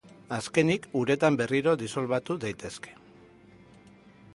[0.37, 2.97] Azkenik, uretan berriro disolbatu daitezke.